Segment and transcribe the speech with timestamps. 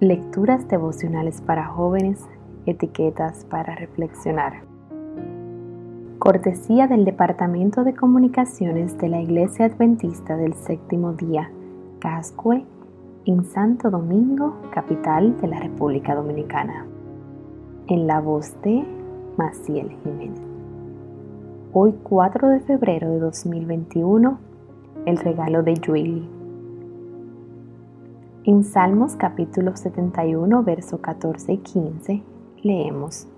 [0.00, 2.26] Lecturas devocionales para jóvenes,
[2.64, 4.62] etiquetas para reflexionar.
[6.18, 11.50] Cortesía del Departamento de Comunicaciones de la Iglesia Adventista del Séptimo Día,
[11.98, 12.64] Cascue,
[13.26, 16.86] en Santo Domingo, capital de la República Dominicana.
[17.86, 18.82] En la voz de
[19.36, 20.40] Maciel Jiménez.
[21.74, 24.38] Hoy 4 de febrero de 2021,
[25.04, 26.39] el regalo de Julie.
[28.42, 32.22] En Salmos capítulo 71, verso 14 y 15
[32.62, 33.28] leemos,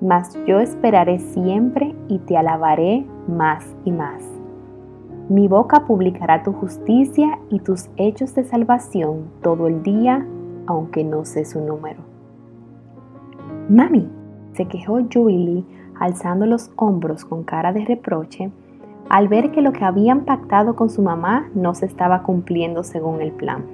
[0.00, 4.24] Mas yo esperaré siempre y te alabaré más y más.
[5.28, 10.26] Mi boca publicará tu justicia y tus hechos de salvación todo el día,
[10.66, 12.00] aunque no sé su número.
[13.68, 14.10] Mami,
[14.54, 15.64] se quejó Julie
[16.00, 18.50] alzando los hombros con cara de reproche
[19.10, 23.20] al ver que lo que habían pactado con su mamá no se estaba cumpliendo según
[23.20, 23.73] el plan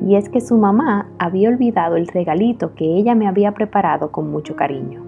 [0.00, 4.30] y es que su mamá había olvidado el regalito que ella me había preparado con
[4.30, 5.02] mucho cariño.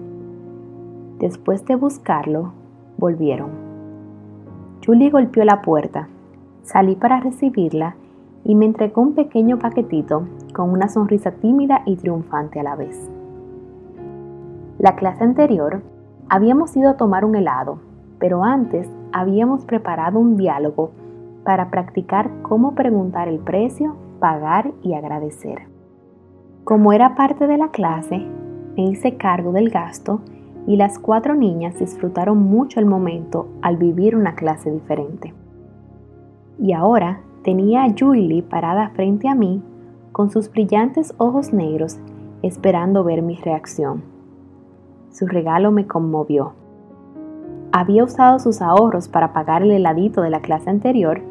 [1.19, 2.53] Después de buscarlo,
[2.97, 3.49] volvieron.
[4.85, 6.07] Julie golpeó la puerta,
[6.61, 7.95] salí para recibirla
[8.43, 13.09] y me entregó un pequeño paquetito con una sonrisa tímida y triunfante a la vez.
[14.79, 15.81] La clase anterior
[16.29, 17.79] habíamos ido a tomar un helado,
[18.19, 20.91] pero antes habíamos preparado un diálogo
[21.43, 25.67] para practicar cómo preguntar el precio pagar y agradecer.
[26.63, 28.25] Como era parte de la clase,
[28.75, 30.21] me hice cargo del gasto
[30.67, 35.33] y las cuatro niñas disfrutaron mucho el momento al vivir una clase diferente.
[36.59, 39.63] Y ahora tenía a Julie parada frente a mí
[40.11, 41.99] con sus brillantes ojos negros
[42.41, 44.03] esperando ver mi reacción.
[45.09, 46.53] Su regalo me conmovió.
[47.71, 51.21] Había usado sus ahorros para pagar el heladito de la clase anterior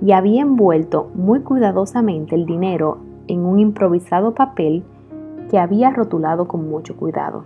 [0.00, 4.84] y había envuelto muy cuidadosamente el dinero en un improvisado papel
[5.50, 7.44] que había rotulado con mucho cuidado.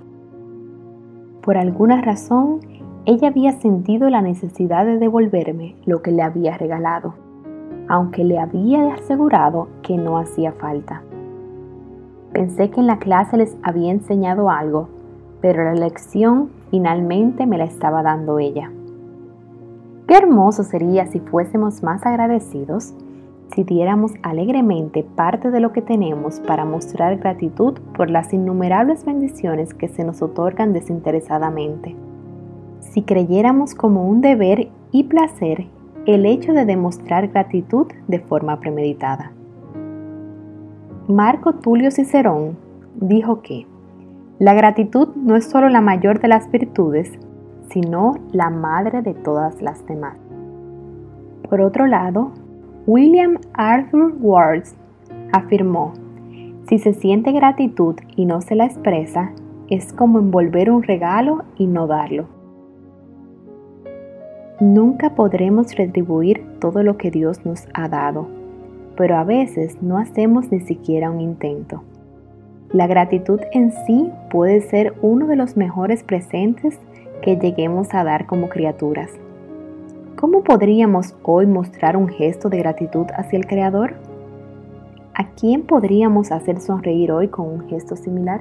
[1.43, 2.61] Por alguna razón,
[3.07, 7.15] ella había sentido la necesidad de devolverme lo que le había regalado,
[7.89, 11.03] aunque le había asegurado que no hacía falta.
[12.33, 14.89] Pensé que en la clase les había enseñado algo,
[15.41, 18.71] pero la lección finalmente me la estaba dando ella.
[20.11, 22.95] Qué hermoso sería si fuésemos más agradecidos,
[23.55, 29.73] si diéramos alegremente parte de lo que tenemos para mostrar gratitud por las innumerables bendiciones
[29.73, 31.95] que se nos otorgan desinteresadamente.
[32.81, 35.69] Si creyéramos como un deber y placer
[36.07, 39.31] el hecho de demostrar gratitud de forma premeditada.
[41.07, 42.57] Marco Tulio Cicerón
[42.97, 43.65] dijo que
[44.41, 47.17] la gratitud no es solo la mayor de las virtudes,
[47.71, 50.17] sino la madre de todas las demás.
[51.49, 52.31] Por otro lado,
[52.87, 54.75] William Arthur Wards
[55.33, 55.93] afirmó,
[56.69, 59.33] si se siente gratitud y no se la expresa,
[59.69, 62.27] es como envolver un regalo y no darlo.
[64.61, 68.29] Nunca podremos retribuir todo lo que Dios nos ha dado,
[68.97, 71.83] pero a veces no hacemos ni siquiera un intento.
[72.73, 76.79] La gratitud en sí puede ser uno de los mejores presentes
[77.21, 79.11] que lleguemos a dar como criaturas.
[80.17, 83.95] ¿Cómo podríamos hoy mostrar un gesto de gratitud hacia el Creador?
[85.15, 88.41] ¿A quién podríamos hacer sonreír hoy con un gesto similar?